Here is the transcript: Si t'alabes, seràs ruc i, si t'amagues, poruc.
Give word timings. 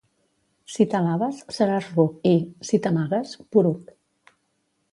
Si 0.75 0.85
t'alabes, 0.93 1.41
seràs 1.57 1.91
ruc 1.97 2.25
i, 2.29 2.33
si 2.71 2.79
t'amagues, 2.87 3.35
poruc. 3.57 3.93